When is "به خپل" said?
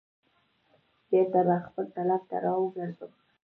1.47-1.85